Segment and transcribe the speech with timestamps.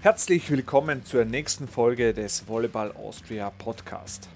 [0.00, 4.28] Herzlich willkommen zur nächsten Folge des Volleyball Austria Podcast.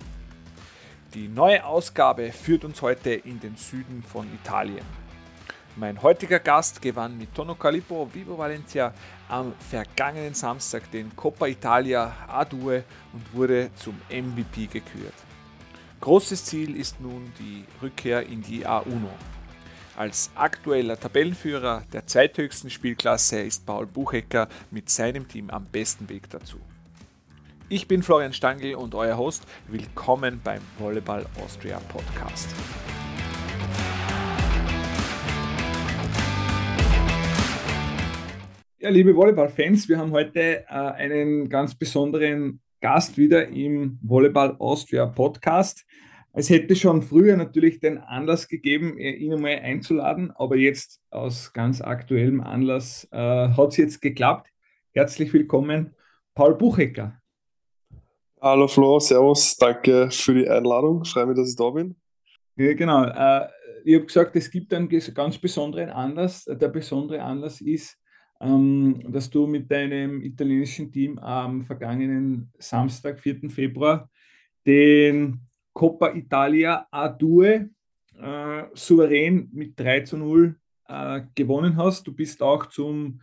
[1.15, 4.85] Die neue Ausgabe führt uns heute in den Süden von Italien.
[5.77, 8.93] Mein heutiger Gast gewann mit Tono Calippo Vivo Valencia
[9.29, 12.83] am vergangenen Samstag den Coppa Italia A2
[13.13, 15.15] und wurde zum MVP gekürt.
[16.01, 18.83] Großes Ziel ist nun die Rückkehr in die A1.
[19.95, 26.31] Als aktueller Tabellenführer der zweithöchsten Spielklasse ist Paul Buchecker mit seinem Team am besten Weg
[26.31, 26.57] dazu.
[27.69, 29.45] Ich bin Florian Stangl und euer Host.
[29.69, 32.49] Willkommen beim Volleyball Austria Podcast.
[38.79, 45.05] Ja, liebe Volleyball-Fans, wir haben heute äh, einen ganz besonderen Gast wieder im Volleyball Austria
[45.05, 45.85] Podcast.
[46.35, 51.83] Es hätte schon früher natürlich den Anlass gegeben, ihn einmal einzuladen, aber jetzt aus ganz
[51.83, 54.49] aktuellem Anlass äh, hat es jetzt geklappt.
[54.93, 55.95] Herzlich willkommen,
[56.35, 57.21] Paul Buchecker.
[58.41, 61.05] Hallo Flo, Servus, danke für die Einladung.
[61.05, 61.97] Freue mich, dass ich da bin.
[62.57, 63.05] Ja, genau.
[63.05, 63.49] Äh,
[63.85, 66.45] ich habe gesagt, es gibt einen ganz besonderen Anlass.
[66.47, 67.99] Der besondere Anlass ist,
[68.41, 73.51] ähm, dass du mit deinem italienischen Team am vergangenen Samstag, 4.
[73.51, 74.09] Februar,
[74.65, 75.39] den
[75.73, 77.69] Coppa Italia A2
[78.19, 80.57] äh, souverän mit 3 zu 0
[80.89, 82.07] äh, gewonnen hast.
[82.07, 83.21] Du bist auch zum,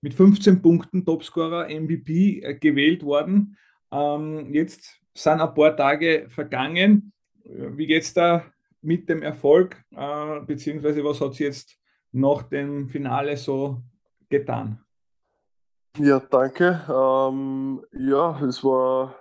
[0.00, 3.56] mit 15 Punkten Topscorer MVP äh, gewählt worden.
[3.90, 7.12] Ähm, jetzt sind ein paar Tage vergangen.
[7.44, 8.44] Wie geht es da
[8.80, 9.82] mit dem Erfolg?
[9.90, 11.78] Äh, beziehungsweise was hat es jetzt
[12.12, 13.82] nach dem Finale so
[14.28, 14.80] getan?
[15.98, 16.80] Ja, danke.
[16.88, 19.14] Ähm, ja, es war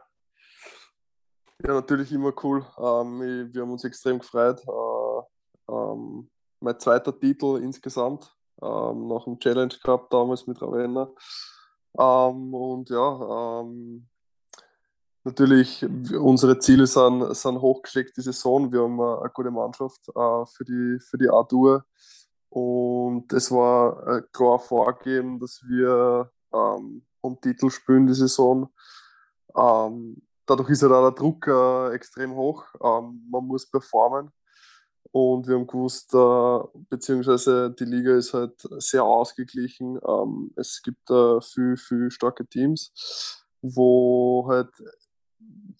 [1.65, 2.65] ja, natürlich immer cool.
[2.77, 4.61] Ähm, wir haben uns extrem gefreut.
[4.67, 11.09] Äh, ähm, mein zweiter Titel insgesamt ähm, nach dem Challenge Cup damals mit Ravenna.
[11.97, 14.07] Ähm, und ja, ähm,
[15.23, 18.71] natürlich unsere Ziele sind, sind hochgesteckt die Saison.
[18.71, 21.85] Wir haben eine, eine gute Mannschaft äh, für die, für die A-Tour.
[22.49, 28.69] Und es war äh, klar vorgegeben, dass wir ähm, um Titel spielen die Saison.
[29.55, 30.21] Ähm,
[30.51, 32.65] dadurch ist halt auch der Druck äh, extrem hoch.
[32.83, 34.31] Ähm, man muss performen.
[35.13, 39.99] Und wir haben gewusst, äh, beziehungsweise die Liga ist halt sehr ausgeglichen.
[40.07, 42.93] Ähm, es gibt äh, viel, viel starke Teams,
[43.61, 44.69] wo halt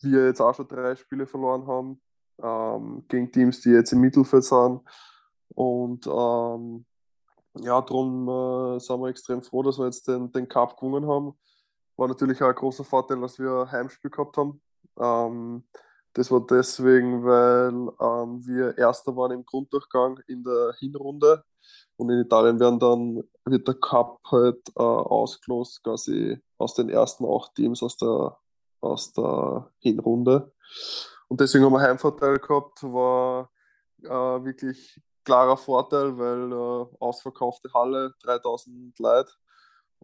[0.02, 2.02] wir jetzt auch schon drei Spiele verloren haben
[2.42, 4.82] ähm, gegen Teams, die jetzt im Mittelfeld sind.
[5.50, 6.86] Und ähm,
[7.60, 11.34] ja, darum äh, sind wir extrem froh, dass wir jetzt den, den Cup gewonnen haben.
[12.02, 14.60] War natürlich auch ein großer Vorteil, dass wir ein Heimspiel gehabt haben.
[15.00, 15.64] Ähm,
[16.14, 21.44] das war deswegen, weil ähm, wir Erster waren im Grunddurchgang in der Hinrunde
[21.98, 27.24] und in Italien werden dann, wird der Cup halt äh, ausgelost, quasi aus den ersten
[27.24, 28.36] acht Teams aus der,
[28.80, 30.52] aus der Hinrunde.
[31.28, 33.52] Und deswegen haben wir Heimvorteil gehabt, war
[34.02, 39.32] äh, wirklich klarer Vorteil, weil äh, ausverkaufte Halle, 3000 Leute.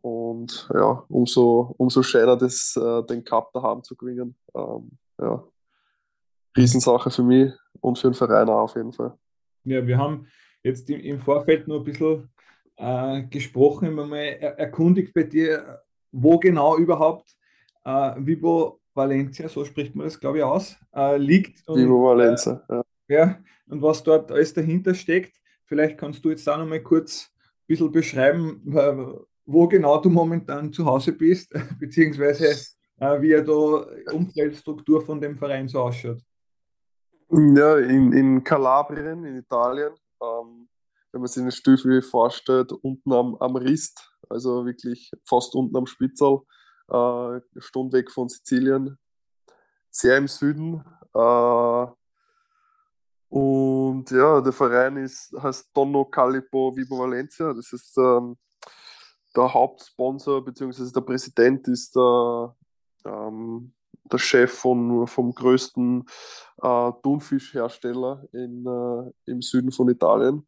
[0.01, 4.35] Und ja, umso, umso schöner, das, äh, den Cup daheim zu gewinnen.
[4.55, 5.43] Ähm, ja,
[6.55, 9.17] Riesensache für mich und für den Verein auch auf jeden Fall.
[9.63, 10.27] Ja, wir haben
[10.63, 12.29] jetzt im, im Vorfeld nur ein bisschen
[12.77, 15.81] äh, gesprochen, immer mal erkundigt bei dir,
[16.11, 17.35] wo genau überhaupt
[17.83, 21.67] äh, Vivo Valencia, so spricht man das, glaube ich, aus, äh, liegt.
[21.67, 22.83] Und, Vivo Valencia, äh, ja.
[23.07, 23.39] ja.
[23.67, 25.37] Und was dort alles dahinter steckt.
[25.65, 28.61] Vielleicht kannst du jetzt da noch mal kurz ein bisschen beschreiben,
[29.47, 32.49] wo genau du momentan zu Hause bist, beziehungsweise
[32.99, 36.21] äh, wie ja da Umfeldstruktur von dem Verein so ausschaut.
[37.29, 40.67] Ja, in, in Kalabrien, in Italien, ähm,
[41.11, 45.87] wenn man sich eine Stiefel vorstellt, unten am, am Rist, also wirklich fast unten am
[45.87, 46.39] Spitzel,
[46.89, 48.97] äh, Stunde weg von Sizilien,
[49.89, 50.83] sehr im Süden.
[51.13, 51.87] Äh,
[53.29, 57.53] und ja, der Verein ist, heißt Donno Calippo Vibo Valencia.
[57.53, 58.37] Das ist ähm,
[59.37, 60.91] der Hauptsponsor bzw.
[60.91, 62.55] der Präsident ist der,
[63.05, 63.73] ähm,
[64.11, 66.05] der Chef von, vom größten
[66.61, 70.47] äh, Thunfischhersteller in, äh, im Süden von Italien.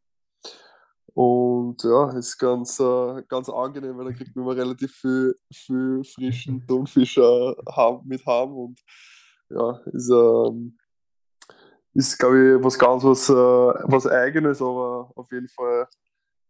[1.13, 6.03] Und ja, ist ganz, äh, ganz angenehm, weil da kriegt man immer relativ viel, viel
[6.03, 7.53] frischen Thunfisch äh,
[8.05, 8.53] mit haben.
[8.53, 8.79] Und
[9.49, 10.77] ja, ist, ähm,
[11.93, 15.87] ist glaube ich, was ganz was, äh, was Eigenes, aber auf jeden Fall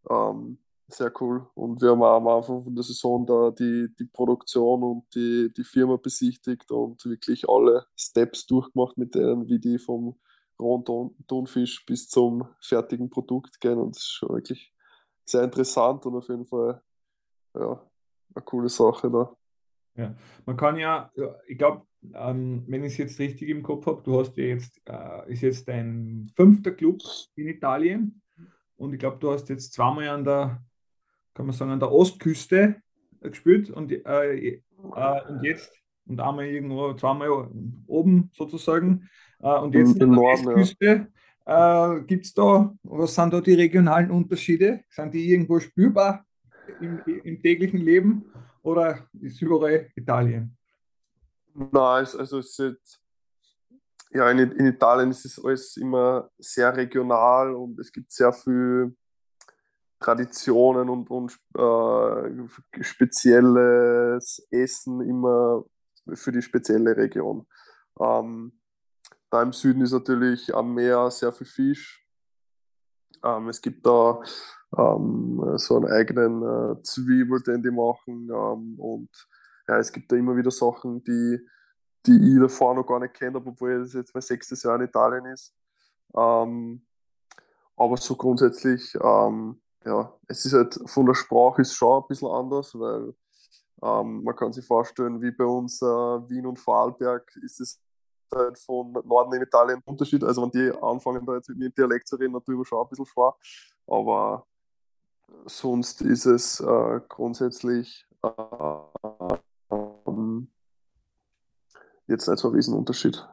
[0.08, 0.58] ähm,
[0.94, 1.46] sehr cool.
[1.54, 5.52] Und wir haben auch am Anfang von der Saison da die, die Produktion und die,
[5.56, 10.18] die Firma besichtigt und wirklich alle Steps durchgemacht mit denen, wie die vom
[10.58, 13.78] rohen Ton, Tonfisch bis zum fertigen Produkt gehen.
[13.78, 14.72] Und das ist schon wirklich
[15.24, 16.82] sehr interessant und auf jeden Fall
[17.54, 17.90] ja,
[18.34, 19.36] eine coole Sache da.
[19.96, 20.14] Ja,
[20.46, 21.10] man kann ja,
[21.46, 24.80] ich glaube, ähm, wenn ich es jetzt richtig im Kopf habe, du hast ja jetzt,
[24.86, 27.02] äh, ist jetzt dein fünfter Club
[27.34, 28.22] in Italien
[28.76, 30.64] und ich glaube, du hast jetzt zweimal an der,
[31.34, 32.76] kann man sagen, an der Ostküste
[33.20, 34.62] gespielt und, äh, äh,
[35.28, 35.72] und jetzt
[36.06, 37.48] und einmal irgendwo, zweimal
[37.86, 39.08] oben sozusagen
[39.40, 41.06] äh, und jetzt in, in der Westküste.
[41.46, 41.96] Ja.
[41.96, 44.84] Äh, Gibt es da, was sind da die regionalen Unterschiede?
[44.90, 46.24] Sind die irgendwo spürbar
[46.80, 48.24] im, im täglichen Leben
[48.62, 50.56] oder ist überall Italien?
[51.54, 53.00] Nein, also es ist
[54.12, 58.94] ja, in, in, Italien ist es alles immer sehr regional und es gibt sehr viel
[60.00, 65.64] Traditionen und, und äh, spezielles Essen immer
[66.14, 67.46] für die spezielle Region.
[68.00, 68.52] Ähm,
[69.30, 72.04] da im Süden ist natürlich am Meer sehr viel Fisch.
[73.22, 74.20] Ähm, es gibt da
[74.76, 78.28] ähm, so einen eigenen äh, Zwiebel, den die machen.
[78.30, 79.10] Ähm, und
[79.68, 81.46] ja, es gibt da immer wieder Sachen, die,
[82.06, 85.26] die ich davor noch gar nicht kenne, obwohl es jetzt mein sechstes Jahr in Italien
[85.26, 85.54] ist.
[86.16, 86.86] Ähm,
[87.76, 92.28] aber so grundsätzlich, ähm, ja, es ist halt von der Sprache ist schon ein bisschen
[92.28, 93.14] anders, weil
[93.82, 97.80] ähm, man kann sich vorstellen, wie bei uns äh, Wien und Vorarlberg ist es
[98.34, 100.22] halt von Norden in Italien Unterschied.
[100.22, 103.06] Also wenn die anfangen, da jetzt mit mir Dialekt zu reden, natürlich schon ein bisschen
[103.06, 103.34] schwer.
[103.86, 104.46] Aber
[105.46, 108.28] sonst ist es äh, grundsätzlich äh,
[112.06, 113.26] jetzt nicht so ein Riesenunterschied.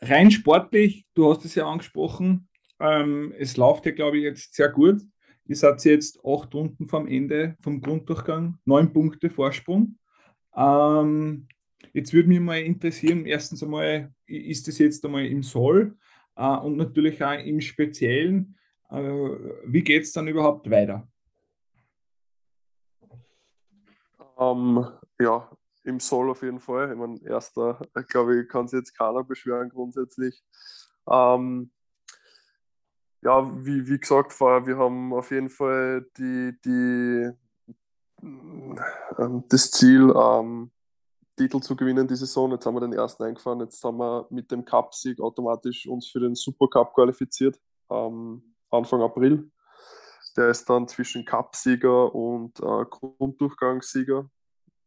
[0.00, 2.48] Rein sportlich, du hast es ja angesprochen,
[2.80, 5.00] ähm, es läuft ja, glaube ich, jetzt sehr gut.
[5.48, 9.96] Ihr seid jetzt acht Runden vom Ende vom Grunddurchgang, neun Punkte Vorsprung.
[10.56, 11.46] Ähm,
[11.92, 15.96] jetzt würde mich mal interessieren, erstens einmal, ist das jetzt einmal im Soll
[16.34, 18.56] äh, und natürlich auch im Speziellen,
[18.90, 19.02] äh,
[19.66, 21.06] wie geht es dann überhaupt weiter?
[24.38, 24.84] Ähm,
[25.20, 25.48] ja,
[25.84, 26.90] im Soll auf jeden Fall.
[26.90, 30.42] Ich meine, erster, glaube ich, kann sich jetzt keiner beschweren grundsätzlich.
[31.08, 31.70] Ähm,
[33.22, 37.30] ja, wie, wie gesagt vorher, wir haben auf jeden Fall die, die,
[38.22, 40.70] ähm, das Ziel, ähm,
[41.36, 42.50] Titel zu gewinnen die Saison.
[42.52, 43.60] Jetzt haben wir den ersten eingefahren.
[43.60, 47.60] Jetzt haben wir mit dem Cup-Sieg automatisch uns für den Supercup qualifiziert.
[47.90, 49.50] Ähm, Anfang April.
[50.36, 54.28] Der ist dann zwischen Cup-Sieger und äh, Grunddurchgangssieger.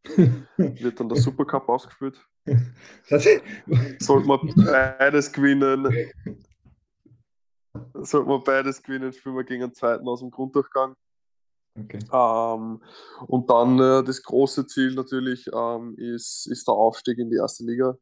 [0.57, 2.19] Wird dann der Supercup ausgespielt.
[3.99, 6.11] Sollte man beides gewinnen,
[8.03, 10.95] Sollten wir beides gewinnen, spielen wir gegen den zweiten aus dem Grunddurchgang.
[11.77, 11.99] Okay.
[12.11, 12.81] Ähm,
[13.27, 17.63] und dann äh, das große Ziel natürlich ähm, ist, ist der Aufstieg in die erste
[17.63, 17.97] Liga.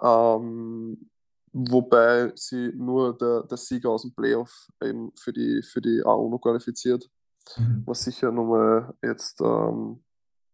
[0.00, 1.10] Ähm,
[1.52, 6.40] wobei sie nur der, der Sieger aus dem Playoff eben für die, für die A1
[6.40, 7.08] qualifiziert.
[7.56, 7.82] Mhm.
[7.86, 10.02] Was sicher nochmal jetzt ähm,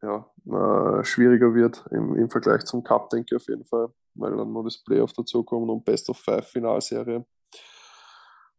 [0.02, 4.36] ja, äh, schwieriger wird im, im Vergleich zum Cup, denke ich auf jeden Fall, weil
[4.36, 7.24] dann nur das Playoff dazukommt und Best of Five Finalserie.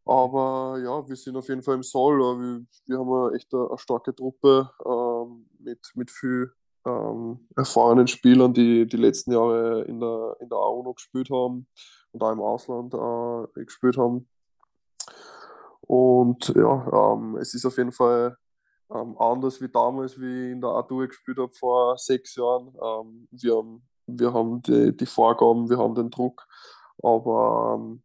[0.06, 2.20] Aber ja, wir sind auf jeden Fall im Soll.
[2.20, 6.52] Wir, wir haben eine echt eine, eine starke Truppe ähm, mit, mit viel
[6.86, 11.68] ähm, erfahrenen Spielern, die die letzten Jahre in der, in der A1 gespielt haben
[12.12, 14.28] und auch im Ausland äh, gespielt haben.
[15.82, 18.38] Und ja, ähm, es ist auf jeden Fall
[18.92, 22.68] ähm, anders wie damals, wie ich in der A2 gespielt habe vor sechs Jahren.
[22.68, 26.46] Ähm, wir haben, wir haben die, die Vorgaben, wir haben den Druck,
[27.02, 28.04] aber ähm,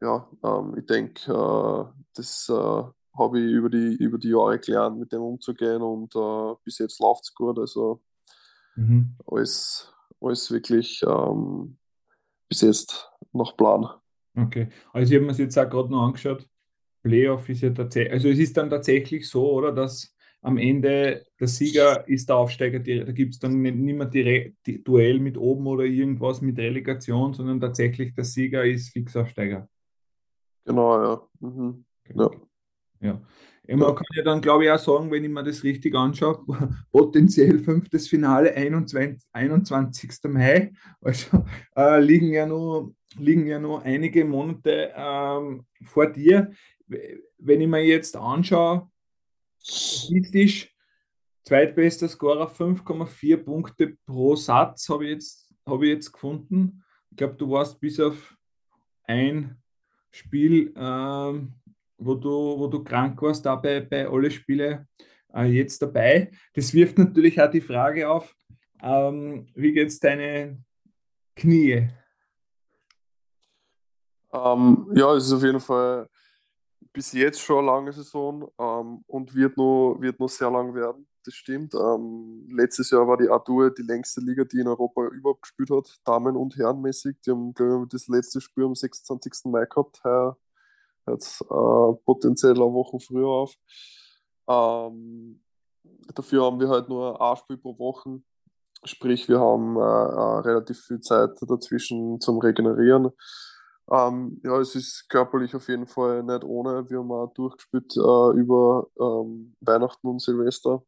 [0.00, 2.82] ja, ähm, ich denke, äh, das äh,
[3.18, 7.00] habe ich über die, über die Jahre gelernt, mit dem umzugehen und äh, bis jetzt
[7.00, 7.58] läuft es gut.
[7.58, 8.00] Also
[8.76, 9.16] mhm.
[9.26, 11.76] alles, alles wirklich ähm,
[12.48, 13.88] bis jetzt nach Plan.
[14.36, 16.46] Okay, also ich habe mir das jetzt auch gerade noch angeschaut.
[17.02, 21.48] Playoff ist ja tatsächlich, also es ist dann tatsächlich so, oder, dass am Ende der
[21.48, 25.66] Sieger ist der Aufsteiger, da gibt es dann nicht, nicht mehr die, Duell mit oben
[25.66, 29.68] oder irgendwas mit Relegation, sondern tatsächlich der Sieger ist Fixaufsteiger.
[30.64, 31.28] Genau, ja.
[31.40, 31.84] Mhm.
[32.14, 32.30] Ja.
[33.00, 33.20] ja.
[33.76, 36.44] Man kann ja dann, glaube ich, auch sagen, wenn ich mir das richtig anschaue,
[36.92, 40.10] potenziell fünftes Finale 21, 21.
[40.24, 40.72] Mai.
[41.00, 41.44] Also
[41.76, 46.50] äh, liegen, ja nur, liegen ja nur einige Monate ähm, vor dir.
[46.88, 48.90] Wenn ich mir jetzt anschaue,
[49.62, 50.74] statistisch,
[51.44, 56.82] zweitbester Scorer 5,4 Punkte pro Satz habe ich, jetzt, hab ich jetzt gefunden.
[57.10, 58.36] Ich glaube, du warst bis auf
[59.04, 59.59] ein
[60.10, 61.54] Spiel, ähm,
[61.98, 64.86] wo, du, wo du krank warst, da bei, bei alle Spiele
[65.34, 66.30] äh, jetzt dabei.
[66.54, 68.34] Das wirft natürlich auch die Frage auf,
[68.82, 70.62] ähm, wie geht es deine
[71.36, 71.88] Knie?
[74.32, 76.08] Ähm, ja, es ist auf jeden Fall
[76.92, 81.06] bis jetzt schon eine lange Saison ähm, und wird noch, wird noch sehr lang werden.
[81.24, 81.74] Das stimmt.
[81.74, 86.00] Ähm, letztes Jahr war die A2 die längste Liga, die in Europa überhaupt gespielt hat,
[86.04, 87.16] Damen- und Herrenmäßig.
[87.26, 89.46] Die haben, glaube ich, das letzte Spiel am 26.
[89.46, 90.02] Mai gehabt.
[90.04, 90.36] Heuer
[91.06, 93.54] hört es äh, potenziell eine Woche früher auf.
[94.48, 95.42] Ähm,
[96.14, 98.20] dafür haben wir halt nur ein Spiel pro Woche.
[98.84, 103.10] Sprich, wir haben äh, äh, relativ viel Zeit dazwischen zum Regenerieren.
[103.90, 106.88] Ähm, ja, es ist körperlich auf jeden Fall nicht ohne.
[106.88, 110.82] Wir haben auch durchgespielt äh, über ähm, Weihnachten und Silvester.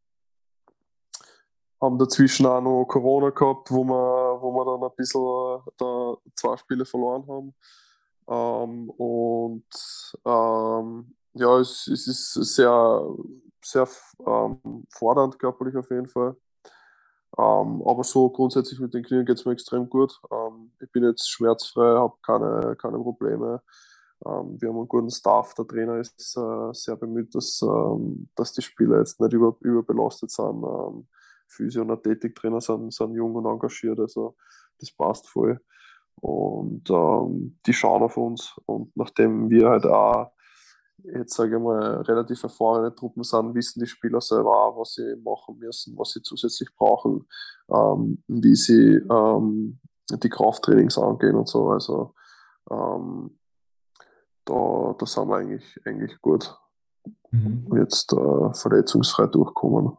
[1.83, 6.17] Haben dazwischen auch noch Corona gehabt, wo wir, wo wir dann ein bisschen äh, da
[6.37, 7.55] zwei Spiele verloren haben.
[8.29, 9.65] Ähm, und
[10.25, 13.05] ähm, ja, es, es ist sehr,
[13.65, 13.89] sehr
[14.25, 16.37] ähm, fordernd körperlich auf jeden Fall.
[17.37, 20.21] Ähm, aber so grundsätzlich mit den Knien geht es mir extrem gut.
[20.31, 23.61] Ähm, ich bin jetzt schmerzfrei, habe keine, keine Probleme.
[24.25, 25.55] Ähm, wir haben einen guten Staff.
[25.55, 27.65] Der Trainer ist äh, sehr bemüht, dass,
[28.37, 30.65] dass die Spieler jetzt nicht über, überbelastet sind.
[31.53, 34.37] Physio- und Athletiktrainer sind, sind jung und engagiert, also
[34.79, 35.61] das passt voll.
[36.17, 38.55] Und ähm, die schauen auf uns.
[38.67, 40.31] Und nachdem wir halt auch
[41.05, 45.17] jetzt sage ich mal, relativ erfahrene Truppen sind, wissen die Spieler selber auch, was sie
[45.23, 47.27] machen müssen, was sie zusätzlich brauchen,
[47.69, 49.81] ähm, wie sie ähm,
[50.11, 51.71] die Krafttrainings angehen und so.
[51.71, 52.15] Also
[52.71, 53.39] ähm,
[54.45, 56.57] da, da sind wir eigentlich, eigentlich gut
[57.31, 57.67] mhm.
[57.77, 59.97] jetzt äh, verletzungsfrei durchkommen.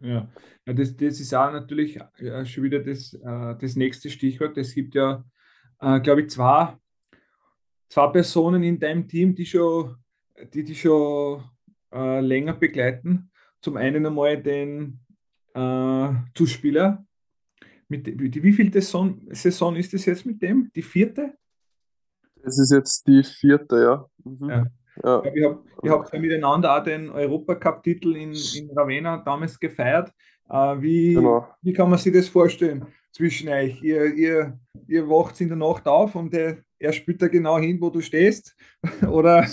[0.00, 0.28] Ja,
[0.66, 4.56] ja das, das ist auch natürlich äh, schon wieder das, äh, das nächste Stichwort.
[4.58, 5.24] Es gibt ja,
[5.80, 6.76] äh, glaube ich, zwei,
[7.88, 9.96] zwei Personen in deinem Team, die schon
[10.54, 11.44] die dich schon
[11.92, 13.30] äh, länger begleiten.
[13.60, 15.00] Zum einen einmal den
[15.54, 17.04] äh, Zuspieler.
[17.88, 20.70] Mit, die, wie viel Saison, Saison ist das jetzt mit dem?
[20.74, 21.34] Die vierte?
[22.42, 24.06] Das ist jetzt die vierte, ja.
[24.24, 24.48] Mhm.
[24.48, 24.66] ja.
[25.02, 25.22] Ja.
[25.24, 25.44] Ich
[25.90, 30.12] habe hab miteinander auch den Europacup-Titel in, in Ravenna damals gefeiert.
[30.48, 31.48] Äh, wie, genau.
[31.62, 33.80] wie kann man sich das vorstellen zwischen euch?
[33.82, 37.80] Ihr, ihr, ihr wacht in der Nacht auf und der, er spielt da genau hin,
[37.80, 38.56] wo du stehst?
[39.08, 39.46] Oder?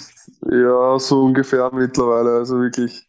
[0.52, 2.38] Ja, so ungefähr mittlerweile.
[2.38, 3.08] Also wirklich,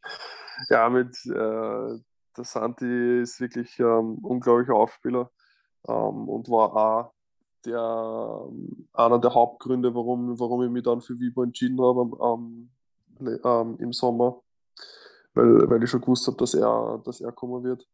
[0.68, 1.98] ja, mit äh,
[2.36, 5.30] der Santi ist wirklich ähm, unglaublicher Aufspieler
[5.88, 7.12] ähm, und war auch
[7.64, 12.08] der, ähm, einer der Hauptgründe, warum, warum ich mich dann für Vibo entschieden habe
[13.20, 14.40] ähm, im Sommer,
[15.34, 17.86] weil, weil ich schon gewusst habe, dass er, dass er kommen wird.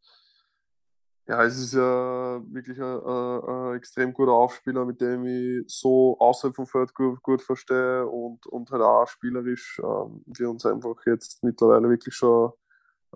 [1.27, 6.19] Ja, es ist ja wirklich ein, ein, ein, extrem guter Aufspieler, mit dem ich so
[6.19, 10.97] außerhalb vom Feld gut, gut verstehe und, und halt auch spielerisch ähm, wir uns einfach
[11.07, 12.53] jetzt mittlerweile wirklich schon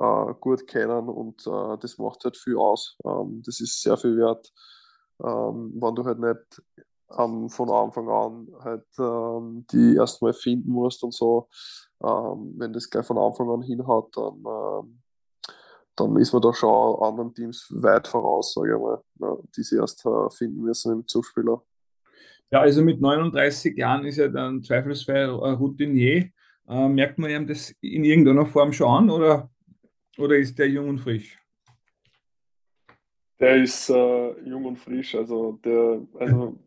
[0.01, 2.97] äh, gut kennen und äh, das macht halt viel aus.
[3.05, 4.53] Ähm, das ist sehr viel wert,
[5.23, 6.63] ähm, wenn du halt nicht
[7.19, 11.49] ähm, von Anfang an halt ähm, die erstmal finden musst und so.
[12.03, 15.01] Ähm, wenn das gleich von Anfang an hinhaut, dann ähm,
[15.99, 19.77] dann ist man da schon anderen Teams weit voraus, sage ich mal, ja, die sie
[19.77, 21.63] erst äh, finden müssen im Zuspieler.
[22.51, 26.31] Ja, also mit 39 Jahren ist er dann zweifelsfrei ein Routinier.
[26.69, 29.51] Äh, merkt man ihm das in irgendeiner Form schon an oder,
[30.19, 31.39] oder ist der jung und frisch?
[33.41, 36.59] Der ist äh, jung und frisch, also der, also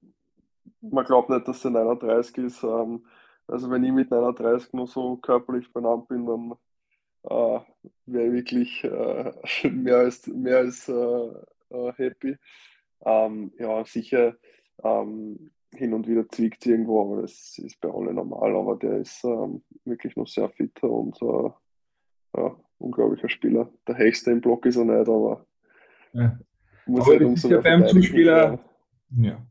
[0.82, 2.63] man glaubt nicht, dass der 39 ist.
[2.63, 3.06] Ähm,
[3.48, 6.54] also wenn ich mit 39 noch so körperlich benannt bin, dann
[7.24, 7.60] äh,
[8.06, 9.34] wäre wirklich äh,
[9.70, 11.28] mehr als, mehr als äh,
[11.70, 12.38] äh, happy.
[13.04, 14.36] Ähm, ja, sicher
[14.84, 19.24] ähm, hin und wieder zwickt irgendwo, aber das ist bei allen normal, aber der ist
[19.24, 21.50] ähm, wirklich noch sehr fit und äh,
[22.38, 23.72] ja, unglaublicher Spieler.
[23.88, 25.46] Der höchste im Block ist er nicht, aber
[26.13, 26.38] ja.
[26.86, 28.60] Muss aber halt umso ja beim Zuspieler.
[29.18, 29.48] Ja.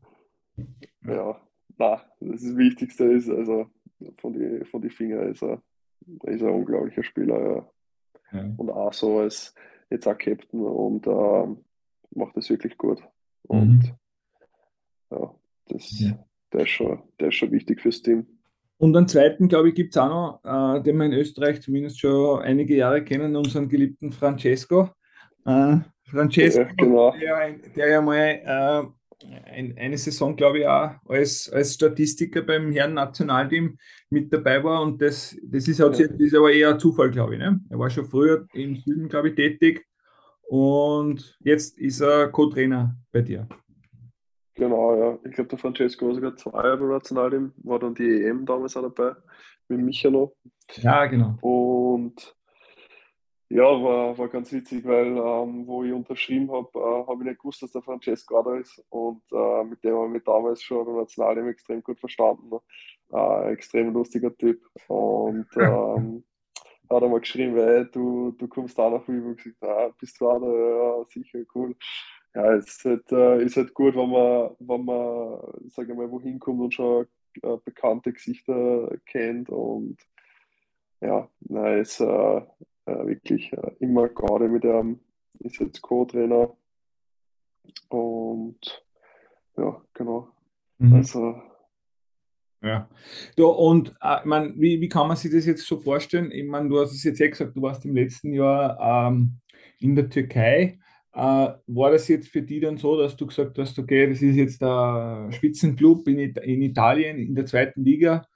[1.05, 1.41] Ja,
[1.77, 3.67] na, das, das Wichtigste ist, also
[4.17, 5.61] von die, von die Finger ist er
[6.23, 7.67] er ist ein unglaublicher Spieler,
[8.33, 8.39] ja.
[8.39, 8.53] ja.
[8.57, 9.53] Und auch so als
[9.89, 11.63] jetzt auch Captain und ähm,
[12.11, 13.01] macht das wirklich gut.
[13.43, 13.91] Und mhm.
[15.11, 15.35] ja,
[15.67, 16.25] das, ja.
[16.53, 18.25] Der, ist schon, der ist schon wichtig fürs Team.
[18.77, 21.99] Und einen zweiten, glaube ich, gibt es auch noch, äh, den wir in Österreich zumindest
[21.99, 24.89] schon einige Jahre kennen, unseren geliebten Francesco.
[25.45, 25.77] Äh,
[26.11, 27.15] Francesco, ja, genau.
[27.19, 28.83] der, der ja mal äh,
[29.51, 33.77] ein, eine Saison, glaube ich, auch als, als Statistiker beim Herren Nationalteam
[34.09, 34.81] mit dabei war.
[34.81, 36.07] Und das, das ist, halt, ja.
[36.07, 37.39] das ist aber eher ein Zufall, glaube ich.
[37.39, 37.59] Ne?
[37.69, 39.85] Er war schon früher im Süden, glaube ich, tätig.
[40.43, 43.47] Und jetzt ist er Co-Trainer bei dir.
[44.55, 45.17] Genau, ja.
[45.23, 48.75] Ich glaube, der Francesco war sogar zwei Jahre beim Nationalteam, war dann die EM damals
[48.75, 49.15] auch dabei,
[49.69, 50.33] mit Micha noch.
[50.75, 51.37] Ja, genau.
[51.41, 52.35] Und
[53.51, 57.39] ja, war, war ganz witzig, weil ähm, wo ich unterschrieben habe, äh, habe ich nicht
[57.39, 58.81] gewusst, dass der Francesco da ist.
[58.89, 62.49] Und äh, mit dem habe ich mich damals schon beim Nationalteam extrem gut verstanden.
[63.11, 64.61] Äh, extrem lustiger Typ.
[64.87, 66.23] Und ähm,
[66.89, 69.31] hat er mal geschrieben, weil du, du kommst auch nach Vivo.
[69.31, 70.47] Ich gesagt, ah, bist du auch da?
[70.47, 71.75] Ja, sicher, cool.
[72.33, 76.09] Ja, es ist halt, äh, ist halt gut, wenn man, wenn man, sag ich mal,
[76.09, 77.05] wohin kommt und schon
[77.43, 79.97] äh, bekannte Gesichter kennt und
[81.01, 82.41] ja, na, ist äh,
[82.91, 84.99] äh, wirklich äh, immer gerade mit dem,
[85.39, 86.55] ist jetzt Co-Trainer
[87.89, 88.83] und
[89.57, 90.29] ja, genau.
[90.77, 90.93] Mhm.
[90.93, 91.35] Also
[92.63, 92.87] ja.
[93.35, 96.31] Du, und äh, ich mein, wie, wie kann man sich das jetzt so vorstellen?
[96.31, 99.39] Ich meine, du hast es jetzt ja gesagt, du warst im letzten Jahr ähm,
[99.79, 100.79] in der Türkei.
[101.13, 101.17] Äh,
[101.67, 104.61] war das jetzt für dich dann so, dass du gesagt hast, okay, das ist jetzt
[104.61, 108.27] der Spitzenclub in, in Italien, in der zweiten Liga.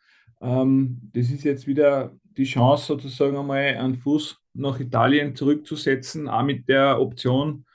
[0.42, 6.44] Ähm, das ist jetzt wieder die Chance, sozusagen einmal einen Fuß nach Italien zurückzusetzen, auch
[6.44, 7.66] mit der Option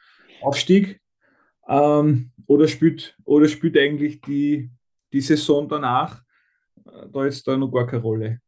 [0.42, 1.00] Aufstieg.
[1.68, 4.70] Ähm, oder, spielt, oder spielt eigentlich die,
[5.12, 6.22] die Saison danach
[6.84, 8.40] äh, da jetzt da noch gar keine Rolle?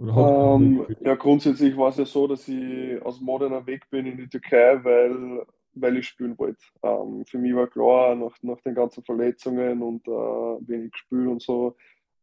[0.00, 4.28] Ähm, ja, grundsätzlich war es ja so, dass ich aus Modena weg bin in die
[4.28, 5.44] Türkei, weil,
[5.74, 6.62] weil ich spielen wollte.
[6.82, 11.42] Ähm, für mich war klar, nach, nach den ganzen Verletzungen und äh, wenig Spiel und
[11.42, 11.76] so,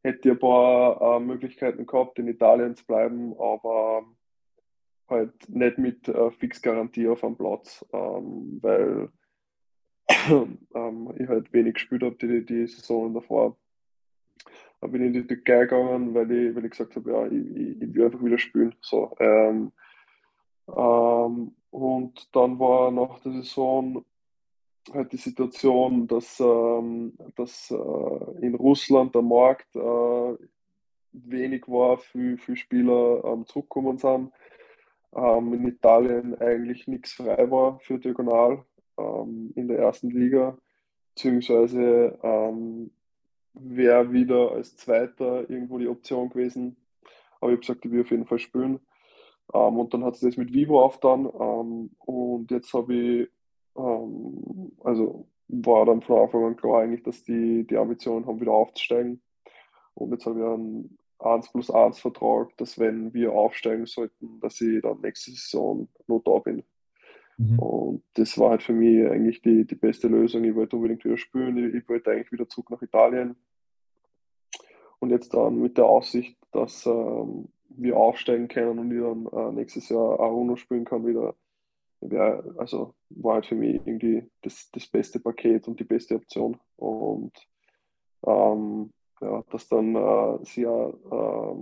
[0.05, 4.05] hätte ich ein paar äh, Möglichkeiten gehabt, in Italien zu bleiben, aber
[5.09, 9.09] halt nicht mit äh, Fixgarantie auf einem Platz, ähm, weil
[10.75, 13.57] ähm, ich halt wenig gespielt habe die, die Saison davor.
[14.81, 17.55] Da bin ich in die Türkei gegangen, weil ich, weil ich gesagt habe, ja, ich,
[17.55, 18.75] ich, ich will einfach wieder spielen.
[18.81, 19.71] So, ähm,
[20.67, 24.05] ähm, und dann war nach der Saison
[24.93, 30.35] halt die Situation, dass, ähm, dass äh, in Russland der Markt äh,
[31.11, 34.31] wenig war, für, für Spieler ähm, zurückgekommen sind.
[35.15, 38.65] Ähm, in Italien eigentlich nichts frei war für Diagonal
[38.97, 40.57] ähm, in der ersten Liga,
[41.13, 42.91] beziehungsweise ähm,
[43.53, 46.75] wäre wieder als Zweiter irgendwo die Option gewesen.
[47.39, 48.79] Aber ich habe gesagt, ich will auf jeden Fall spielen.
[49.53, 51.29] Ähm, und dann hat es das mit Vivo aufgetan.
[51.39, 53.29] Ähm, und jetzt habe ich,
[53.77, 58.51] ähm, also war dann von Anfang an klar eigentlich, dass die die Ambition haben, wieder
[58.51, 59.21] aufzusteigen.
[59.93, 64.59] Und jetzt habe ich einen 1 plus 1 Vertrag, dass wenn wir aufsteigen sollten, dass
[64.61, 66.63] ich dann nächste Saison noch da bin.
[67.37, 67.59] Mhm.
[67.59, 70.43] Und das war halt für mich eigentlich die, die beste Lösung.
[70.43, 73.35] Ich wollte unbedingt wieder spielen, ich, ich wollte eigentlich wieder zurück nach Italien.
[74.99, 79.51] Und jetzt dann mit der Aussicht, dass ähm, wir aufsteigen können und ich dann äh,
[79.51, 81.35] nächstes Jahr Aruno spielen kann wieder.
[82.01, 86.59] Ja, also war halt für mich irgendwie das, das beste Paket und die beste Option.
[86.75, 87.33] Und
[88.25, 91.55] ähm, ja, dass dann äh, sie ja äh,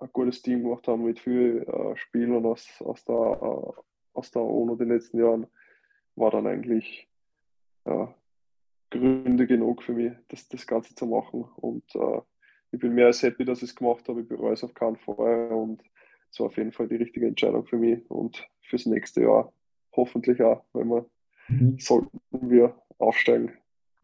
[0.00, 3.80] ein gutes Team gemacht haben mit vielen äh, Spielern aus, aus der, äh,
[4.12, 5.46] aus der UNO den letzten Jahren,
[6.16, 7.08] war dann eigentlich
[7.86, 8.14] ja,
[8.90, 11.44] Gründe genug für mich, das, das Ganze zu machen.
[11.56, 12.20] Und äh,
[12.70, 14.22] ich bin mehr als happy, dass ich es gemacht habe.
[14.22, 15.82] Ich bereue es auf keinen Fall und
[16.30, 19.52] es war auf jeden Fall die richtige Entscheidung für mich und fürs nächste Jahr
[19.98, 21.06] hoffentlich auch, weil wir
[21.48, 21.78] mhm.
[21.78, 23.52] sollten wir aufsteigen.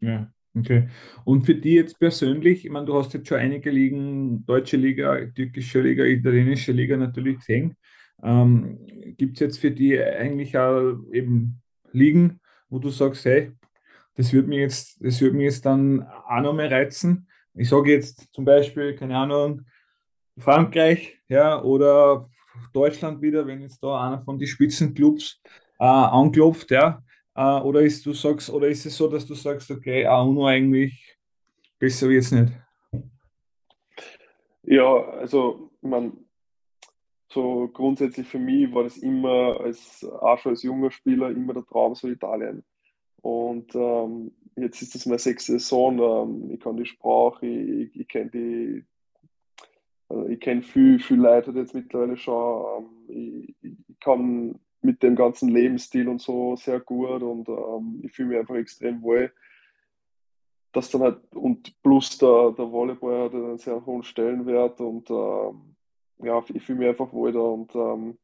[0.01, 0.31] Ja.
[0.57, 0.89] Okay.
[1.25, 5.27] Und für die jetzt persönlich, ich meine, du hast jetzt schon einige Ligen, deutsche Liga,
[5.35, 7.77] türkische Liga, italienische Liga natürlich gesehen.
[8.23, 8.79] Ähm,
[9.17, 11.61] Gibt es jetzt für die eigentlich auch eben
[11.93, 13.51] Ligen, wo du sagst, hey,
[14.15, 17.29] das würde mich jetzt, das würde mich jetzt dann auch noch mehr reizen.
[17.55, 19.63] Ich sage jetzt zum Beispiel, keine Ahnung,
[20.39, 22.29] Frankreich, ja, oder
[22.73, 25.41] Deutschland wieder, wenn jetzt da einer von den Spitzenclubs
[25.79, 27.03] äh, anklopft, ja,
[27.35, 31.17] äh, oder ist du sagst, oder ist es so, dass du sagst, okay, UNO eigentlich
[31.79, 32.53] besser wie jetzt nicht?
[34.63, 36.25] Ja, also man
[37.35, 41.67] so grundsätzlich für mich war das immer als auch schon als junger Spieler immer der
[41.67, 42.65] Traum so Italien.
[43.21, 45.99] Und ähm, jetzt ist das meine sechste Saison.
[45.99, 48.85] Ähm, ich kann die Sprache, ich, ich kenne die,
[50.09, 52.87] also ich kenne viel, viel Leute jetzt mittlerweile schon.
[53.09, 58.13] Ähm, ich, ich, kann mit dem ganzen Lebensstil und so sehr gut und ähm, ich
[58.13, 59.33] fühle mich einfach extrem wohl.
[60.73, 65.77] Das dann halt, und plus der, der Volleyball hat einen sehr hohen Stellenwert und ähm,
[66.19, 68.19] ja, ich fühle mich einfach wohl da und ähm,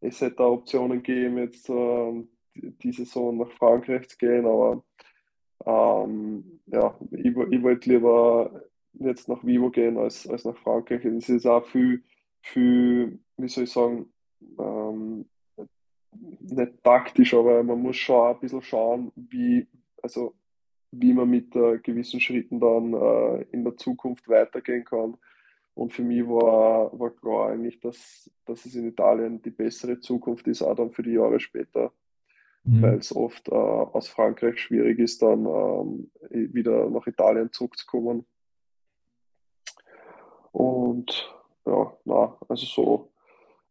[0.00, 4.82] es hätte da Optionen gegeben, jetzt ähm, die Saison nach Frankreich zu gehen, aber
[5.64, 8.62] ähm, ja, ich, ich wollte lieber
[8.94, 11.04] jetzt nach Vivo gehen als, als nach Frankreich.
[11.04, 12.02] Es ist auch viel,
[12.40, 14.12] viel, wie soll ich sagen,
[14.58, 15.26] ähm,
[16.12, 19.66] nicht taktisch, aber man muss schon ein bisschen schauen, wie,
[20.02, 20.34] also,
[20.90, 25.16] wie man mit äh, gewissen Schritten dann äh, in der Zukunft weitergehen kann.
[25.74, 30.46] Und für mich war, war klar eigentlich, dass, dass es in Italien die bessere Zukunft
[30.46, 31.92] ist, auch dann für die Jahre später.
[32.64, 32.82] Mhm.
[32.82, 38.26] Weil es oft äh, aus Frankreich schwierig ist, dann ähm, wieder nach Italien zurückzukommen.
[40.52, 43.12] Und ja, na, also so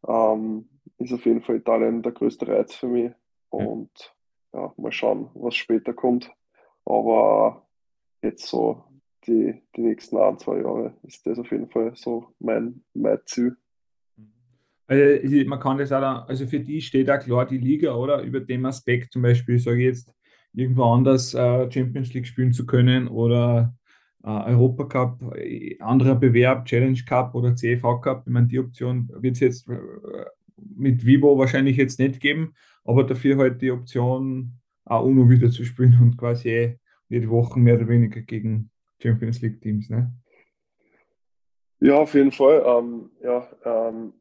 [0.07, 0.67] ähm,
[0.97, 3.11] ist auf jeden Fall Italien der größte Reiz für mich.
[3.49, 4.15] Und
[4.53, 6.31] ja, mal schauen, was später kommt.
[6.85, 7.67] Aber
[8.21, 8.83] jetzt so
[9.27, 13.55] die, die nächsten ein, zwei Jahre ist das auf jeden Fall so mein, mein Ziel.
[14.87, 18.21] Also, man kann das auch, dann, also für die steht auch klar die Liga, oder?
[18.23, 20.13] Über dem Aspekt zum Beispiel, sage ich jetzt,
[20.53, 23.73] irgendwo anders äh, Champions League spielen zu können oder
[24.23, 28.23] äh, Europacup, äh, anderer Bewerb, Challenge Cup oder CFV Cup.
[28.25, 29.67] Ich meine, die Option wird es jetzt
[30.75, 34.53] mit Vivo wahrscheinlich jetzt nicht geben, aber dafür halt die Option,
[34.85, 36.77] auch UNO wieder zu spielen und quasi
[37.09, 38.71] jede Woche mehr oder weniger gegen
[39.01, 39.89] Champions League Teams.
[39.89, 40.11] Ne?
[41.79, 42.63] Ja, auf jeden Fall.
[42.65, 44.13] Ähm, ja, ähm,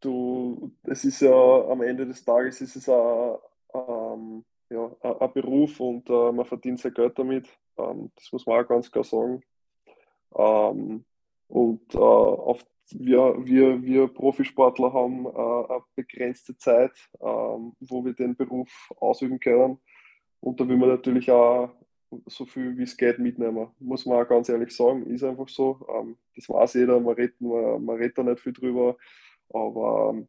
[0.00, 3.36] du, es ist ja am Ende des Tages ist es ein,
[3.74, 7.48] ähm, ja, ein Beruf und äh, man verdient sein Geld damit.
[7.76, 9.42] Ähm, das muss man auch ganz klar sagen.
[10.36, 11.04] Ähm,
[11.48, 18.14] und äh, auf, wir, wir, wir Profisportler haben äh, eine begrenzte Zeit, ähm, wo wir
[18.14, 19.78] den Beruf ausüben können.
[20.40, 21.70] Und da will man natürlich auch
[22.26, 23.68] so viel wie es geht mitnehmen.
[23.78, 25.86] Muss man auch ganz ehrlich sagen, ist einfach so.
[25.94, 28.96] Ähm, das weiß jeder, man redet, man, man redet da nicht viel drüber.
[29.50, 30.28] Aber ähm,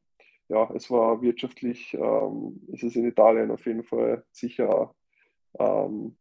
[0.50, 4.94] ja, es war wirtschaftlich, ähm, ist es in Italien auf jeden Fall sicher
[5.58, 6.18] ähm,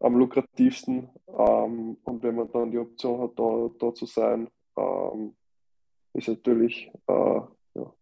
[0.00, 1.08] am lukrativsten.
[1.26, 5.34] Ähm, und wenn man dann die Option hat, da, da zu sein, ähm,
[6.18, 7.40] ist natürlich äh,
[7.74, 7.94] ja,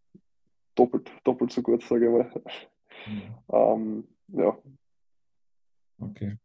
[0.75, 2.43] doppelt, doppelt so gut, sage ich mal.
[3.49, 4.05] Mhm.
[4.29, 4.59] ja.
[5.99, 6.37] Okay.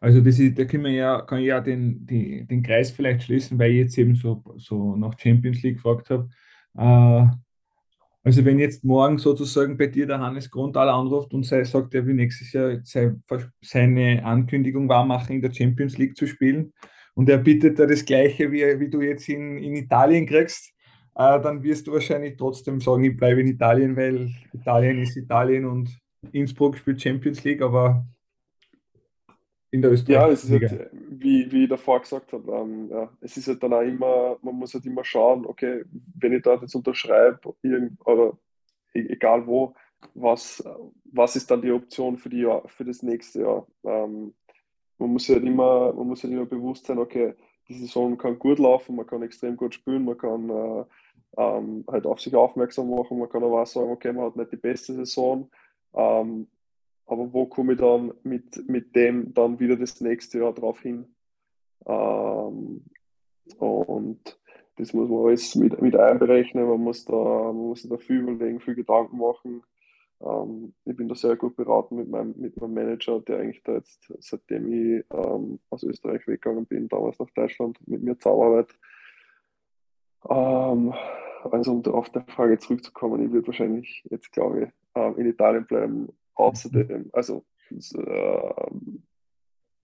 [0.00, 3.24] Also das ist, da kann man ja, kann ich ja den, die, den Kreis vielleicht
[3.24, 6.28] schließen, weil ich jetzt eben so, so nach Champions League gefragt habe.
[6.76, 7.26] Äh,
[8.24, 12.06] also wenn jetzt morgen sozusagen bei dir der Hannes Grundal anruft und sei, sagt, er
[12.06, 12.78] will nächstes Jahr
[13.60, 16.72] seine Ankündigung wahrmachen, in der Champions League zu spielen
[17.14, 20.72] und er bittet da das Gleiche, wie, wie du jetzt in, in Italien kriegst,
[21.14, 25.66] äh, dann wirst du wahrscheinlich trotzdem sagen, ich bleibe in Italien, weil Italien ist Italien
[25.66, 25.98] und
[26.32, 28.04] Innsbruck spielt Champions League, aber
[29.70, 30.14] in der Österreich.
[30.14, 33.62] Ja, es ist halt, wie, wie ich davor gesagt habe, ähm, ja, es ist halt
[33.62, 35.84] dann auch immer, man muss halt immer schauen, okay,
[36.18, 37.54] wenn ich dort jetzt unterschreibe,
[38.04, 38.38] oder
[38.94, 39.74] e-, egal wo,
[40.14, 40.62] was,
[41.04, 43.66] was ist dann die Option für, die für das nächste Jahr?
[43.84, 44.34] Ähm,
[44.98, 47.34] man muss halt immer, man muss halt immer bewusst sein, okay,
[47.68, 50.84] die Saison kann gut laufen, man kann extrem gut spielen, man kann äh,
[51.36, 54.52] ähm, halt auf sich aufmerksam machen, man kann aber auch sagen, okay, man hat nicht
[54.52, 55.50] die beste Saison,
[55.94, 56.48] ähm,
[57.06, 61.14] aber wo komme ich dann mit, mit dem dann wieder das nächste Jahr drauf hin?
[61.86, 62.84] Ähm,
[63.58, 64.38] und
[64.76, 66.66] das muss man alles mit, mit einberechnen.
[66.66, 69.62] Man muss, da, man muss da viel überlegen, viel Gedanken machen.
[70.24, 73.74] Ähm, ich bin da sehr gut beraten mit meinem, mit meinem Manager, der eigentlich da
[73.74, 78.78] jetzt, seitdem ich ähm, aus Österreich weggegangen bin, damals nach Deutschland, mit mir zusammenarbeitet.
[80.28, 80.94] Ähm,
[81.44, 85.66] also um auf der Frage zurückzukommen, ich würde wahrscheinlich jetzt, glaube ich, ähm, in Italien
[85.66, 88.64] bleiben Außerdem, also äh,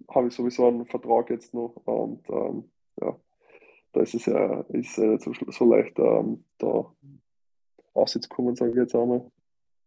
[0.09, 2.71] habe ich sowieso einen Vertrag jetzt noch und ähm,
[3.01, 3.17] ja,
[3.93, 6.93] da ist es ja ist nicht so, so leicht, ähm, da
[7.93, 9.31] auszukommen, sage ich jetzt einmal.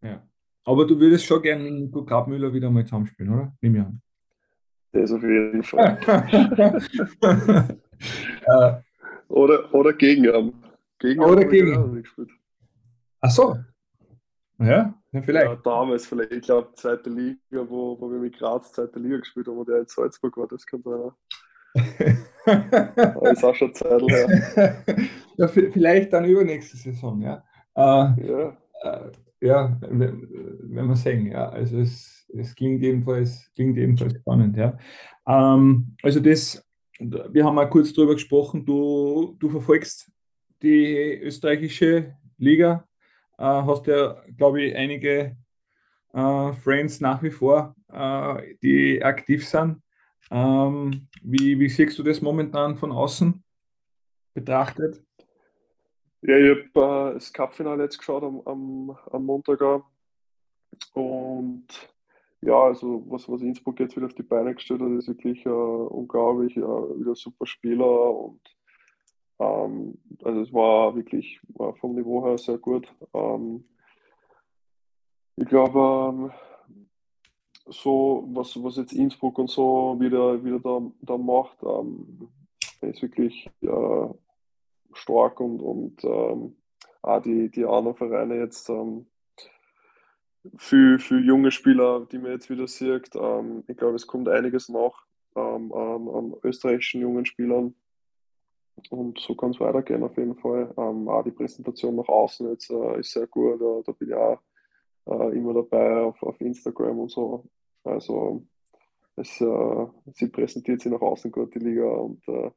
[0.02, 0.22] Ja.
[0.64, 3.54] Aber du würdest schon gerne mit Nico Grabmüller wieder mal zusammenspielen, oder?
[3.62, 4.02] Nimm ich an.
[4.92, 5.98] Das auf jeden Fall.
[8.48, 8.82] Äh.
[9.28, 10.54] oder, oder gegen ihn.
[10.98, 12.04] Gegen oder gegen.
[13.20, 13.58] Ach so.
[14.58, 15.48] Ja, ja, vielleicht.
[15.48, 19.48] Ja, damals vielleicht, ich glaube, zweite Liga, wo, wo wir mit Graz zweite Liga gespielt
[19.48, 21.12] haben, wo der in Salzburg war, das kann sein.
[22.96, 24.84] Aber ist auch schon Zeit her.
[25.38, 27.44] ja, vielleicht dann übernächste Saison, ja.
[27.76, 27.82] Äh,
[28.28, 28.58] ja.
[28.82, 31.50] Äh, ja, wenn, wir sehen, ja.
[31.50, 34.78] Also es, es klingt jedenfalls, klingt jedenfalls spannend, ja.
[35.28, 36.66] Ähm, also das,
[37.00, 40.10] wir haben mal kurz drüber gesprochen, du, du verfolgst
[40.62, 42.86] die österreichische Liga
[43.42, 45.36] äh, hast ja, glaube ich, einige
[46.14, 49.82] äh, Friends nach wie vor, äh, die aktiv sind.
[50.30, 53.44] Ähm, wie, wie siehst du das momentan von außen
[54.36, 55.04] betrachtet?
[56.24, 59.84] Ja, ich habe äh, das Cup-Finale jetzt geschaut am, am, am Montag.
[60.94, 61.66] Und
[62.42, 65.50] ja, also was, was Innsbruck jetzt wieder auf die Beine gestellt hat, ist wirklich äh,
[65.50, 66.56] unglaublich.
[66.58, 68.42] Äh, wieder super Spieler und
[69.40, 72.88] ähm, also es war wirklich war vom Niveau her sehr gut.
[73.14, 73.64] Ähm,
[75.38, 76.32] ich glaube, ähm,
[77.66, 82.30] so was, was jetzt Innsbruck und so wieder, wieder da, da macht, ähm,
[82.82, 84.08] ist wirklich äh,
[84.94, 86.58] stark und, und ähm,
[87.02, 89.08] auch die, die anderen Vereine jetzt ähm,
[90.58, 93.16] für, für junge Spieler, die man jetzt wieder sieht.
[93.16, 97.76] Ähm, ich glaube, es kommt einiges nach ähm, an, an österreichischen jungen Spielern.
[98.90, 100.74] und so kann es weitergehen auf jeden Fall.
[100.78, 103.62] Ähm, auch die Präsentation nach außen jetzt äh, ist sehr gut.
[103.62, 104.40] Da, da bin ich auch
[105.08, 107.46] äh, immer dabei auf, auf Instagram und so.
[107.84, 108.44] Also
[109.16, 111.86] es, äh, sie präsentiert sich nach außen gut, die Liga.
[111.86, 112.52] Und äh,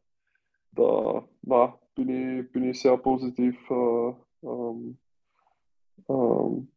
[0.72, 4.98] da na, bin, ich, bin ich sehr positiv äh, ähm,
[6.08, 6.68] ähm,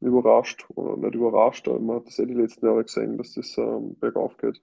[0.00, 0.66] überrascht.
[0.74, 3.96] Oder nicht überrascht, aber man hat das ja die letzten Jahre gesehen, dass das ähm,
[3.98, 4.60] bergauf geht.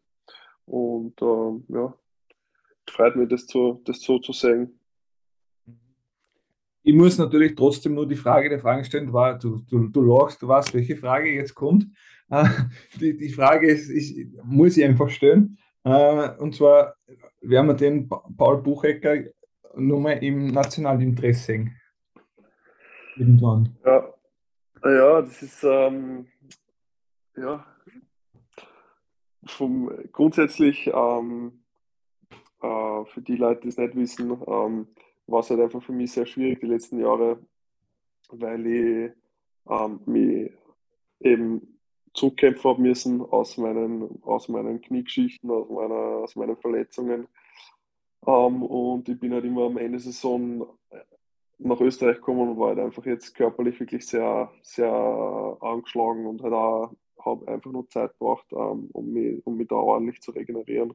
[0.66, 1.94] Und ähm, ja,
[2.90, 4.80] freut mich, das, zu, das so zu sehen.
[6.82, 9.08] Ich muss natürlich trotzdem nur die Frage der Fragen stellen.
[9.08, 11.86] Du, du, du, du lachst, du weißt, welche Frage jetzt kommt.
[12.30, 12.46] Äh,
[13.00, 15.58] die, die Frage ist, ich, muss ich einfach stellen.
[15.84, 16.96] Äh, und zwar
[17.42, 19.24] werden wir den Paul Buchecker
[19.76, 21.76] nur mal im Nationalinteresse sehen.
[23.16, 23.76] Irgendwann.
[23.86, 24.14] Ja,
[24.84, 26.28] ja das ist ähm,
[27.36, 27.66] ja
[29.46, 31.64] vom, grundsätzlich ähm,
[32.62, 34.88] äh, für die Leute, die es nicht wissen, ähm,
[35.28, 37.40] war es halt einfach für mich sehr schwierig die letzten Jahre,
[38.30, 39.12] weil ich
[39.70, 40.52] ähm, mich
[41.20, 41.80] eben
[42.14, 47.28] zurückkämpfen habe müssen aus meinen, aus meinen Kniegeschichten, aus, meiner, aus meinen Verletzungen.
[48.26, 50.68] Ähm, und ich bin halt immer am Ende der Saison
[51.60, 56.54] nach Österreich gekommen und war halt einfach jetzt körperlich wirklich sehr, sehr angeschlagen und halt
[56.54, 56.92] auch
[57.24, 60.94] habe einfach nur Zeit gebraucht, ähm, um, mich, um mich da ordentlich zu regenerieren.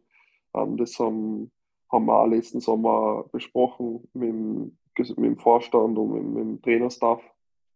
[0.54, 1.50] Ähm, das haben,
[1.90, 6.62] haben wir auch letzten Sommer besprochen mit dem, mit dem Vorstand und mit, mit dem
[6.62, 7.22] Trainerstaff.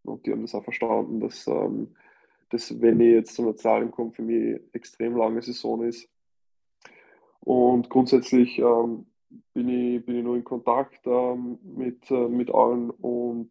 [0.04, 1.94] Und die haben das auch verstanden, dass, ähm,
[2.50, 6.08] dass wenn ich jetzt zu einer Zahl komme, für mich extrem lange Saison ist.
[7.40, 9.06] Und grundsätzlich ähm,
[9.54, 13.50] bin, ich, bin ich nur in Kontakt ähm, mit, äh, mit allen und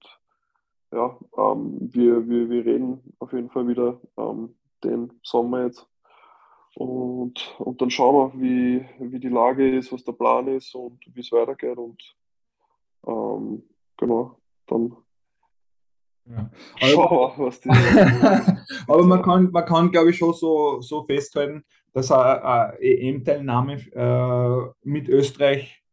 [0.92, 5.88] ja, ähm, wir, wir, wir reden auf jeden Fall wieder ähm, den Sommer jetzt.
[6.76, 11.00] Und, und dann schauen wir, wie, wie die Lage ist, was der Plan ist und
[11.14, 11.78] wie es weitergeht.
[11.78, 12.16] Und
[13.06, 13.64] ähm,
[13.98, 14.38] genau,
[14.68, 14.96] dann
[16.30, 16.50] ja.
[16.82, 17.70] Aber, Schau, was die
[18.88, 21.64] aber man kann, man kann glaube ich, schon so, so festhalten,
[21.98, 25.84] dass eine EM-Teilnahme äh, mit Österreich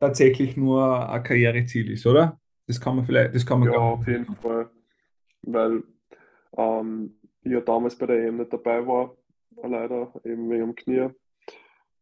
[0.00, 2.40] tatsächlich nur ein Karriereziel ist, oder?
[2.66, 4.68] Das kann man vielleicht, das kann man Ja, auf jeden Fall.
[5.42, 5.84] Weil
[6.56, 9.16] ähm, ich ja damals bei der EM nicht dabei war,
[9.62, 11.10] leider eben wegen dem Knie.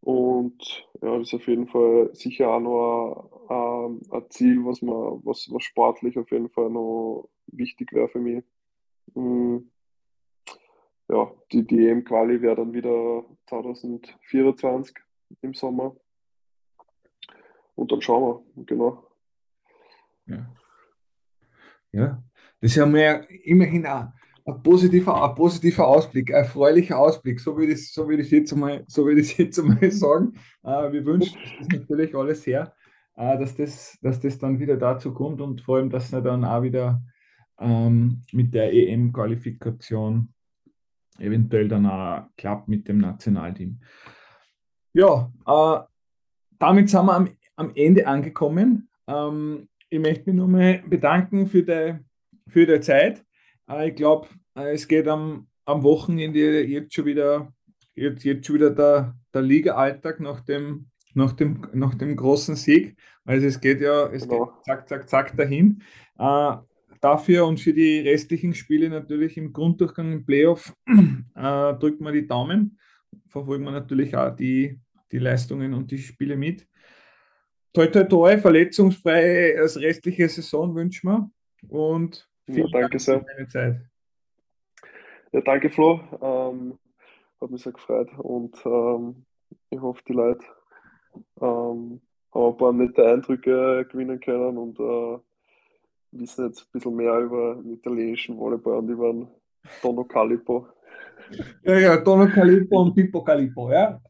[0.01, 5.21] Und ja, das ist auf jeden Fall sicher auch noch ein, ein Ziel, was, man,
[5.23, 8.43] was, was sportlich auf jeden Fall noch wichtig wäre für mich.
[9.15, 9.71] Mhm.
[11.11, 14.95] Ja, die, die EM-Quali wäre dann wieder 2024
[15.43, 15.97] im Sommer.
[17.75, 19.05] Und dann schauen wir, genau.
[20.27, 20.55] Ja,
[21.91, 22.23] ja.
[22.61, 24.07] das ist ja mehr immerhin auch
[24.45, 28.85] ein positiver, ein positiver Ausblick, ein erfreulicher Ausblick, so würde ich, so ich jetzt einmal,
[28.87, 30.35] so würde ich jetzt einmal sagen.
[30.63, 32.73] Äh, wir wünschen uns natürlich alles her,
[33.17, 36.45] äh, dass, das, dass das dann wieder dazu kommt und vor allem, dass es dann
[36.45, 37.03] auch wieder
[37.59, 40.33] ähm, mit der EM-Qualifikation
[41.21, 43.81] eventuell dann auch klappt mit dem Nationalteam.
[44.93, 45.81] Ja, äh,
[46.59, 48.89] damit sind wir am, am Ende angekommen.
[49.07, 51.99] Ähm, ich möchte mich nochmal bedanken für die,
[52.49, 53.25] für die Zeit.
[53.69, 57.53] Äh, ich glaube, äh, es geht am, am Wochenende jetzt schon wieder,
[57.95, 62.97] jetzt, jetzt schon wieder der, der Liga-Alltag nach dem, nach, dem, nach dem großen Sieg.
[63.25, 64.47] Also es geht ja, es genau.
[64.47, 65.83] geht zack, zack, zack dahin.
[66.19, 66.57] Äh,
[67.01, 72.27] dafür und für die restlichen Spiele natürlich im Grunddurchgang im Playoff äh, drücken wir die
[72.27, 72.79] Daumen.
[73.27, 74.79] Verfolgen wir natürlich auch die,
[75.11, 76.67] die Leistungen und die Spiele mit.
[77.73, 81.31] Toi, toi, toi, verletzungsfrei als restliche Saison wünschen wir.
[81.69, 83.21] Und Vielen ja, danke Dank sehr.
[83.21, 83.81] für deine Zeit.
[85.33, 86.01] Ja, danke Flo.
[86.21, 86.79] Ähm,
[87.41, 89.25] hat mich sehr gefreut und ähm,
[89.71, 90.45] ich hoffe, die Leute
[91.41, 92.01] ähm,
[92.33, 95.19] haben ein paar nette Eindrücke gewinnen können und äh,
[96.13, 99.29] wissen jetzt ein bisschen mehr über den italienischen Volleyball und über den
[99.83, 100.67] Tono Calippo.
[101.63, 104.01] Ja, ja, Tono Calippo und Pippo Calippo, ja?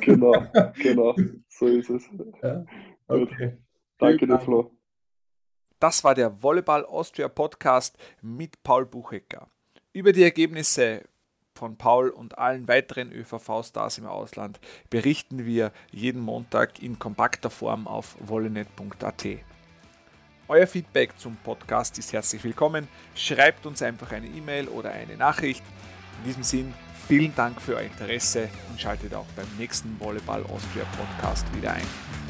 [0.00, 0.34] Genau,
[0.82, 1.14] genau,
[1.48, 2.08] so ist es.
[2.42, 2.64] Ja,
[3.08, 3.58] okay.
[3.98, 4.70] Danke dir, Flo.
[5.80, 9.48] Das war der Volleyball Austria Podcast mit Paul Buchecker.
[9.92, 11.02] Über die Ergebnisse
[11.54, 14.60] von Paul und allen weiteren ÖVV-Stars im Ausland
[14.90, 19.26] berichten wir jeden Montag in kompakter Form auf vollenet.at.
[20.46, 22.86] Euer Feedback zum Podcast ist herzlich willkommen.
[23.14, 25.62] Schreibt uns einfach eine E-Mail oder eine Nachricht.
[26.18, 26.74] In diesem Sinn,
[27.08, 32.23] vielen Dank für euer Interesse und schaltet auch beim nächsten Volleyball Austria Podcast wieder ein.